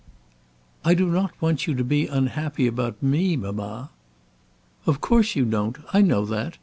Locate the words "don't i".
5.45-6.01